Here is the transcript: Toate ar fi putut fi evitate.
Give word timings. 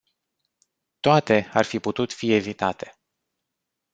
Toate 0.99 1.49
ar 1.53 1.65
fi 1.65 1.79
putut 1.79 2.13
fi 2.13 2.33
evitate. 2.33 2.95